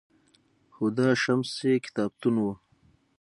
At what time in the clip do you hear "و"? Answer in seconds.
2.41-2.45